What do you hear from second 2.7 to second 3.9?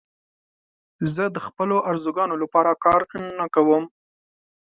کار نه کوم.